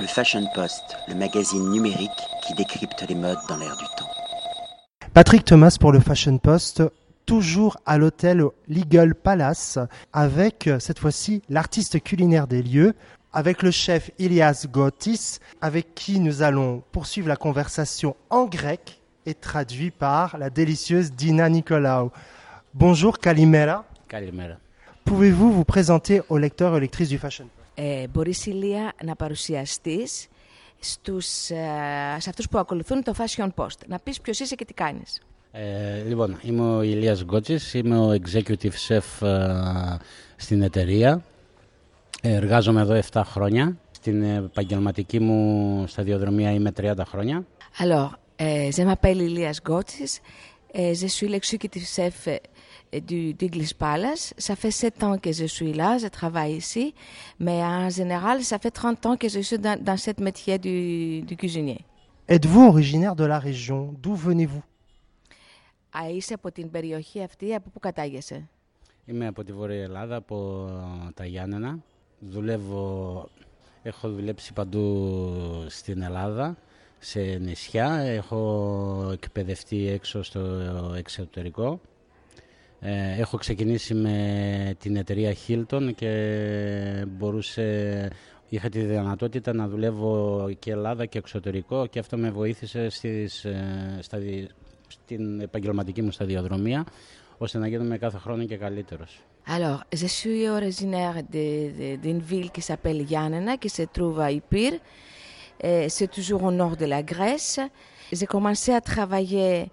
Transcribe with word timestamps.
le 0.00 0.06
Fashion 0.06 0.46
Post, 0.54 0.96
le 1.08 1.14
magazine 1.14 1.70
numérique 1.70 2.10
qui 2.46 2.54
décrypte 2.54 3.04
les 3.08 3.14
modes 3.16 3.38
dans 3.48 3.56
l'air 3.56 3.76
du 3.76 3.84
temps. 3.96 4.08
Patrick 5.12 5.44
Thomas 5.44 5.76
pour 5.80 5.90
le 5.90 5.98
Fashion 5.98 6.38
Post, 6.38 6.82
toujours 7.26 7.78
à 7.84 7.98
l'hôtel 7.98 8.44
Legal 8.68 9.14
Palace, 9.14 9.78
avec 10.12 10.68
euh, 10.68 10.78
cette 10.78 11.00
fois-ci 11.00 11.42
l'artiste 11.48 12.00
culinaire 12.02 12.46
des 12.46 12.62
lieux, 12.62 12.94
avec 13.32 13.62
le 13.62 13.72
chef 13.72 14.10
Ilias 14.18 14.66
Gotis, 14.70 15.38
avec 15.60 15.94
qui 15.94 16.20
nous 16.20 16.42
allons 16.42 16.82
poursuivre 16.92 17.28
la 17.28 17.36
conversation 17.36 18.14
en 18.30 18.44
grec 18.44 19.00
et 19.26 19.34
traduit 19.34 19.90
par 19.90 20.38
la 20.38 20.48
délicieuse 20.48 21.12
Dina 21.12 21.48
Nicolaou. 21.48 22.12
Bonjour 22.72 23.18
Kalimera. 23.18 23.84
Kalimera. 24.08 24.54
Pouvez-vous 25.04 25.52
vous 25.52 25.64
présenter 25.64 26.22
aux 26.28 26.38
lecteurs 26.38 26.76
et 26.76 26.80
lectrices 26.80 27.08
du 27.08 27.18
Fashion 27.18 27.44
Post? 27.44 27.57
Ε, 27.80 28.06
μπορείς 28.08 28.46
Ηλία 28.46 28.92
να 29.04 29.16
παρουσιαστείς 29.16 30.26
στους, 30.78 31.50
ε, 31.50 32.16
σε 32.18 32.28
αυτούς 32.28 32.48
που 32.48 32.58
ακολουθούν 32.58 33.02
το 33.02 33.14
Fashion 33.18 33.48
Post. 33.54 33.78
Να 33.86 33.98
πεις 33.98 34.20
ποιος 34.20 34.40
είσαι 34.40 34.54
και 34.54 34.64
τι 34.64 34.74
κάνεις. 34.74 35.22
Ε, 35.52 36.02
λοιπόν, 36.06 36.38
είμαι 36.42 36.76
ο 36.76 36.82
Ηλίας 36.82 37.22
Γκότσης, 37.24 37.74
είμαι 37.74 37.98
ο 37.98 38.10
Executive 38.10 38.72
Chef 38.88 39.26
ε, 39.26 39.96
στην 40.36 40.62
εταιρεία. 40.62 41.22
Ε, 42.22 42.34
Εργάζομαι 42.34 42.80
εδώ 42.80 43.00
7 43.12 43.22
χρόνια. 43.24 43.76
Στην 43.90 44.22
επαγγελματική 44.22 45.20
μου 45.20 45.84
σταδιοδρομία 45.86 46.52
είμαι 46.52 46.72
30 46.80 46.92
χρόνια. 47.04 47.46
Alors, 47.78 48.10
euh, 48.40 48.70
je 48.76 48.82
m'appelle 48.84 49.20
Elias 49.28 49.58
Gotsis. 49.70 50.12
Euh, 50.75 50.93
je 50.95 51.07
suis 51.07 51.27
l'executive 51.27 51.85
chef 51.85 52.27
euh, 52.27 52.99
du 52.99 53.33
d'English 53.33 53.73
Palace. 53.75 54.33
Ça 54.37 54.55
fait 54.55 54.71
7 54.71 55.03
ans 55.03 55.17
que 55.19 55.31
je 55.31 55.45
suis 55.45 55.71
là, 55.73 55.99
je 55.99 56.07
travaille 56.07 56.55
ici. 56.55 56.95
Mais 57.39 57.61
en 57.63 57.89
général, 57.89 58.43
ça 58.43 58.57
fait 58.57 58.71
30 58.71 59.05
ans 59.05 59.15
que 59.17 59.29
je 59.29 59.39
suis 59.39 59.59
dans, 59.59 59.79
dans 59.81 59.97
ce 59.97 60.11
métier 60.19 60.57
du, 60.57 61.21
du 61.21 61.35
cuisinier. 61.37 61.81
Êtes-vous 62.27 62.61
originaire 62.67 63.15
de 63.15 63.25
la 63.25 63.37
région 63.39 63.93
D'où 64.01 64.15
venez-vous 64.15 64.63
Α, 65.95 66.09
είσαι 66.09 66.33
από 66.33 66.51
την 66.51 66.69
περιοχή 66.71 67.21
αυτή, 67.23 67.53
από 67.55 67.69
πού 67.69 67.79
κατάγεσαι. 67.79 68.47
Είμαι 69.05 69.27
από 69.27 69.43
τη 69.43 69.53
Βόρεια 69.53 69.83
Ελλάδα, 69.83 70.15
από 70.15 70.69
τα 71.13 71.25
Γιάννενα. 71.25 71.79
Δουλεύω, 72.19 73.29
έχω 73.83 74.09
δουλέψει 74.09 74.53
παντού 74.53 75.05
στην 75.67 76.01
Ελλάδα, 76.01 76.57
Σε 76.98 77.20
νησιά. 77.20 77.90
Έχω 77.92 79.10
εκπαιδευτεί 79.12 79.88
έξω 79.88 80.22
στο 80.22 80.40
εξωτερικό. 80.96 81.80
Ε, 82.80 83.20
έχω 83.20 83.36
ξεκινήσει 83.36 83.94
με 83.94 84.74
την 84.80 84.96
εταιρεία 84.96 85.34
Hilton 85.48 85.90
και 85.94 86.12
μπορούσε, 87.08 88.10
είχα 88.48 88.68
τη 88.68 88.80
δυνατότητα 88.80 89.52
να 89.54 89.68
δουλεύω 89.68 90.48
και 90.58 90.70
Ελλάδα 90.70 91.06
και 91.06 91.18
εξωτερικό 91.18 91.86
και 91.86 91.98
αυτό 91.98 92.16
με 92.16 92.30
βοήθησε 92.30 92.88
στις, 92.88 93.44
ε, 93.44 93.98
στα, 94.00 94.18
στην 94.88 95.40
επαγγελματική 95.40 96.02
μου 96.02 96.10
σταδιοδρομία 96.10 96.84
ώστε 97.38 97.58
να 97.58 97.68
γίνομαι 97.68 97.98
κάθε 97.98 98.18
χρόνο 98.18 98.44
και 98.44 98.56
καλύτερος. 98.56 99.20
Alors, 99.58 99.78
je 100.00 100.06
suis 100.06 100.44
originaire 100.58 101.18
de- 101.34 101.70
de- 101.78 101.96
d'une 102.02 102.20
ville 102.30 102.50
qui 102.56 102.60
s'appelle 102.68 103.00
Yanina, 103.12 103.54
qui 103.62 103.68
se 103.78 103.84
trouve 103.96 104.18
à 104.26 104.30
Ipir. 104.30 104.72
Euh, 105.64 105.86
C'est 105.88 106.08
toujours 106.08 106.44
au 106.44 106.50
nord 106.50 106.76
de 106.76 106.86
la 106.86 107.02
Grèce. 107.02 107.60
J'ai 108.12 108.26
commencé 108.26 108.72
à 108.72 108.80
travailler 108.80 109.70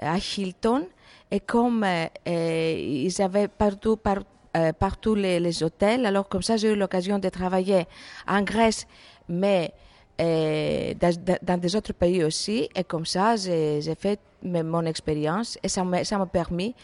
à 0.00 0.16
Hilton 0.18 0.86
et 1.30 1.40
comme 1.40 1.84
euh, 1.84 2.06
euh, 2.28 2.74
ils 2.78 3.22
avaient 3.22 3.48
partout, 3.48 3.96
par- 3.96 4.22
euh, 4.56 4.72
partout 4.72 5.14
les, 5.14 5.62
hôtels, 5.62 6.06
alors 6.06 6.28
comme 6.28 6.42
ça 6.42 6.56
j'ai 6.56 6.72
eu 6.72 6.76
l'occasion 6.76 7.18
de 7.18 7.28
travailler 7.28 7.86
en 8.26 8.42
Grèce, 8.42 8.86
mais 9.28 9.72
euh, 10.20 10.94
dans, 10.94 11.14
dans- 11.42 11.60
des 11.60 11.76
autres 11.76 11.92
pays 11.92 12.24
aussi. 12.24 12.68
Et 12.74 12.84
comme 12.84 13.06
ça, 13.06 13.36
j'ai 13.36 13.94
fait 13.98 14.18
mon 14.42 14.84
expérience 14.86 15.58
et 15.62 15.68
ça 15.68 15.84
m'a 15.84 16.26
permis 16.26 16.74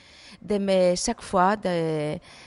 de 0.43 0.94
chaque 0.97 1.22
fois 1.22 1.56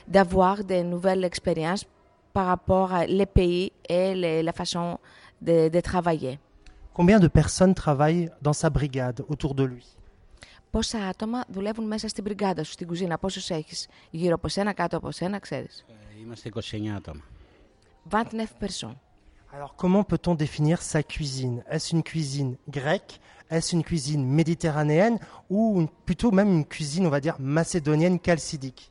d'avoir 0.07 0.63
de, 0.63 0.81
nouvelles 0.83 1.23
expériences 1.23 1.85
par 2.33 2.47
rapport 2.47 2.93
à 2.93 3.05
les 3.05 3.25
pays 3.25 3.71
et 3.87 4.41
la 4.43 4.51
façon 4.51 4.97
de, 5.40 5.68
de 5.68 5.80
travailler. 5.80 6.38
Combien 6.92 7.18
de 7.20 7.28
personnes 7.28 7.74
travaillent 7.74 8.28
dans 8.42 8.52
sa 8.62 8.68
brigade 8.70 9.18
autour 9.28 9.54
de 9.54 9.64
lui 9.64 9.84
Πόσα 10.70 10.98
άτομα 11.08 11.44
δουλεύουν 11.48 11.86
μέσα 11.86 12.08
στην 12.08 12.24
μπριγκάδα 12.24 12.64
σου, 12.64 12.72
στην 12.72 12.86
κουζίνα, 12.86 13.18
πόσους 13.18 13.50
έχεις 13.50 13.88
γύρω 14.10 14.34
από 14.34 14.48
σένα, 14.48 14.72
κάτω 14.72 14.96
από 14.96 15.10
σένα, 15.10 15.38
ξέρεις. 15.38 15.84
Ε, 15.88 16.20
Είμαστε 16.22 16.48
29 16.48 16.94
άτομα. 16.96 17.20
29 18.10 18.44
personnes. 18.60 18.96
Alors 19.52 19.74
comment 19.82 20.04
peut-on 20.04 20.34
définir 20.36 20.78
sa 20.92 21.02
cuisine 21.02 21.56
Est-ce 21.74 21.88
une 21.96 22.02
cuisine 22.10 22.56
grecque 22.68 23.14
Est-ce 23.54 23.74
une 23.76 23.82
cuisine 23.82 24.24
méditerranéenne 24.38 25.18
Ou 25.48 25.60
une- 25.80 25.88
plutôt 26.04 26.30
même 26.30 26.50
une 26.58 26.64
cuisine, 26.74 27.04
on 27.06 27.10
va 27.16 27.20
dire, 27.20 27.36
macédonienne 27.40 28.18
chalcidique 28.26 28.82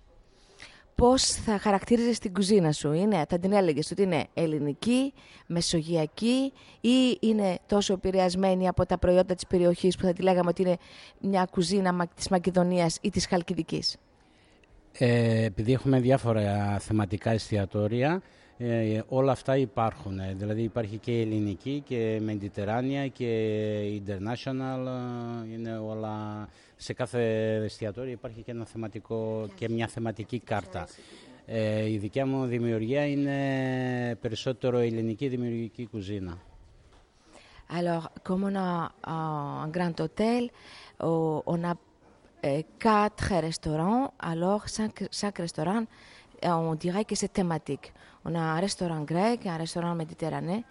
Πώς 0.94 1.22
θα 1.25 1.59
χαρακτήριζες 1.59 2.19
την 2.19 2.32
κουζίνα 2.32 2.72
σου, 2.72 2.93
είναι, 2.93 3.25
θα 3.28 3.38
την 3.38 3.53
έλεγες 3.53 3.91
ότι 3.91 4.03
είναι 4.03 4.27
ελληνική, 4.34 5.12
μεσογειακή 5.47 6.53
ή 6.81 7.19
είναι 7.21 7.59
τόσο 7.66 7.93
επηρεασμένη 7.93 8.69
από 8.69 8.87
τα 8.87 8.99
προϊόντα 8.99 9.34
της 9.34 9.47
περιοχής 9.47 9.97
που 9.97 10.03
θα 10.05 10.12
τη 10.12 10.22
λέγαμε 10.22 10.49
ότι 10.49 10.62
είναι 10.62 10.77
μια 11.21 11.49
κουζίνα 11.50 11.93
Μα- 11.93 12.06
της 12.06 12.28
Μακεδονίας 12.28 12.99
ή 13.00 13.10
της 13.10 13.27
Χαλκιδικής; 13.27 13.97
Ε, 14.99 15.44
επειδή 15.44 15.72
έχουμε 15.72 16.00
διάφορα 16.00 16.78
θεματικά 16.78 17.31
εστιατόρια, 17.31 18.22
ε, 18.59 19.00
όλα 19.09 19.32
αυτά 19.32 19.56
υπάρχουν. 19.56 20.19
Ε, 20.19 20.34
Δηλαδή 20.37 20.62
υπάρχει 20.62 20.99
και 20.99 21.12
ελληνική 21.21 21.82
και 21.87 22.21
mediterranean 22.28 23.09
και 23.12 24.03
international. 24.06 24.87
ε, 25.47 25.53
Είναι 25.53 25.77
όλα... 25.77 26.49
Σε 26.77 26.93
κάθε 26.93 27.55
εστιατόριο 27.65 28.12
υπάρχει 28.12 28.43
και, 28.43 28.50
ένα 28.50 28.65
θεματικό, 28.65 29.49
και 29.55 29.69
μια 29.69 29.87
θεματική 29.88 30.38
κάρτα. 30.38 30.87
Ε, 31.47 31.91
η 31.91 31.97
δικιά 31.99 32.26
μου 32.26 32.44
δημιουργία 32.44 33.06
είναι 33.06 33.38
περισσότερο 34.21 34.78
ελληνική 34.78 35.28
δημιουργική 35.28 35.87
κουζίνα. 35.87 36.38
Alors, 37.81 38.11
comme 38.22 38.44
on 38.44 38.56
a 38.56 38.93
un 39.03 39.69
grand 39.69 39.97
hôtel, 40.00 40.43
euh, 41.00 41.41
on 41.55 41.65
a 41.65 41.71
euh, 41.71 41.75
quatre 42.78 43.41
restaurants. 43.41 44.12
Alors, 44.19 44.69
cinq, 44.69 45.05
chaque 45.10 45.38
restaurant, 45.38 45.84
euh, 46.44 46.49
on 46.50 46.75
dirait 46.75 47.05
que 47.05 47.15
c'est 47.15 47.32
thématique. 47.32 47.93
On 48.25 48.34
a 48.34 48.41
un 48.41 48.60
restaurant 48.60 49.00
grec, 49.03 49.47
un 49.47 49.56
restaurant 49.56 49.94
méditerranéen. 49.94 50.62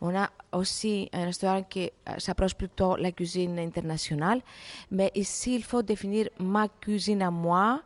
On 0.00 0.16
a 0.16 0.30
aussi 0.52 1.08
un 1.12 1.26
restaurant 1.26 1.62
qui 1.62 1.90
euh, 2.08 2.12
s'approche 2.18 2.54
plutôt 2.54 2.96
de 2.96 3.02
la 3.02 3.12
cuisine 3.12 3.58
internationale. 3.58 4.40
Mais 4.90 5.10
ici, 5.14 5.54
il 5.54 5.64
faut 5.64 5.82
définir 5.82 6.28
ma 6.38 6.68
cuisine 6.68 7.22
à 7.22 7.30
moi. 7.30 7.82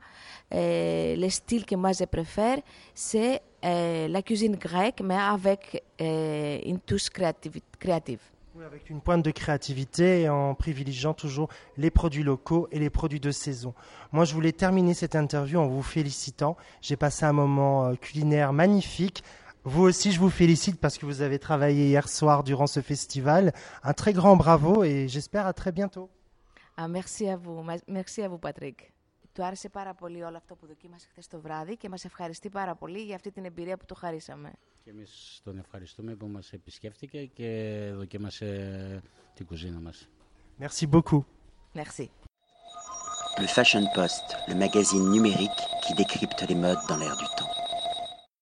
Euh, 0.52 1.16
le 1.16 1.28
style 1.28 1.64
que 1.64 1.74
moi 1.74 1.92
je 1.92 2.04
préfère, 2.04 2.58
c'est 2.94 3.42
euh, 3.64 4.08
la 4.08 4.22
cuisine 4.22 4.56
grecque, 4.56 5.00
mais 5.02 5.16
avec 5.16 5.82
euh, 6.00 6.58
une 6.64 6.80
touche 6.80 7.08
créative. 7.10 8.20
Avec 8.62 8.88
une 8.88 9.00
pointe 9.00 9.24
de 9.24 9.32
créativité 9.32 10.22
et 10.22 10.28
en 10.28 10.54
privilégiant 10.54 11.12
toujours 11.12 11.48
les 11.76 11.90
produits 11.90 12.22
locaux 12.22 12.68
et 12.70 12.78
les 12.78 12.88
produits 12.88 13.18
de 13.18 13.32
saison. 13.32 13.74
Moi, 14.12 14.24
je 14.24 14.32
voulais 14.32 14.52
terminer 14.52 14.94
cette 14.94 15.16
interview 15.16 15.58
en 15.58 15.66
vous 15.66 15.82
félicitant. 15.82 16.56
J'ai 16.80 16.96
passé 16.96 17.24
un 17.24 17.32
moment 17.32 17.86
euh, 17.86 17.94
culinaire 17.96 18.52
magnifique. 18.52 19.24
Vous 19.64 19.82
aussi, 19.82 20.12
je 20.12 20.20
vous 20.20 20.30
félicite 20.30 20.80
parce 20.80 20.98
que 20.98 21.06
vous 21.06 21.20
avez 21.20 21.40
travaillé 21.40 21.88
hier 21.88 22.08
soir 22.08 22.44
durant 22.44 22.68
ce 22.68 22.80
festival. 22.80 23.52
Un 23.82 23.92
très 23.92 24.12
grand 24.12 24.36
bravo 24.36 24.84
et 24.84 25.08
j'espère 25.08 25.46
à 25.46 25.52
très 25.52 25.72
bientôt. 25.72 26.08
Ah, 26.76 26.86
merci 26.86 27.28
à 27.28 27.36
vous. 27.36 27.60
Merci 27.88 28.22
à 28.22 28.28
vous, 28.28 28.38
Patrick. 28.38 28.93
Του 29.34 29.44
άρεσε 29.44 29.68
πάρα 29.68 29.94
πολύ 29.94 30.22
όλο 30.22 30.36
αυτό 30.36 30.54
που 30.56 30.66
δοκίμασε 30.66 31.06
χθες 31.10 31.26
το 31.28 31.40
βράδυ 31.40 31.76
και 31.76 31.88
μας 31.88 32.04
ευχαριστεί 32.04 32.48
πάρα 32.48 32.74
πολύ 32.74 33.02
για 33.02 33.14
αυτή 33.14 33.30
την 33.30 33.44
εμπειρία 33.44 33.76
που 33.76 33.84
του 33.84 33.94
χαρίσαμε. 33.94 34.52
Και 34.84 34.90
εμείς 34.90 35.40
τον 35.44 35.58
ευχαριστούμε 35.58 36.14
που 36.14 36.26
μας 36.26 36.52
επισκέφτηκε 36.52 37.24
και 37.24 37.90
δοκίμασε 37.94 39.02
την 39.34 39.46
κουζίνα 39.46 39.80
μας. 39.80 40.08
Merci 40.60 40.86
beaucoup. 40.90 41.24
Merci. 41.74 42.10
Le 43.42 43.48
Fashion 43.56 43.84
Post, 43.94 44.26
le 44.50 44.54
magazine 44.54 45.06
numérique 45.14 45.60
qui 45.82 45.92
décrypte 46.02 46.40
les 46.50 46.58
modes 46.64 46.82
dans 46.88 46.98
l'air 47.00 47.16
du 47.22 47.28
temps. 47.38 47.53